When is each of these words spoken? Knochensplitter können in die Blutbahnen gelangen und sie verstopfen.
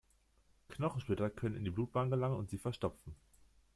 Knochensplitter 0.69 1.29
können 1.29 1.55
in 1.55 1.63
die 1.63 1.69
Blutbahnen 1.69 2.09
gelangen 2.09 2.35
und 2.35 2.49
sie 2.49 2.57
verstopfen. 2.57 3.15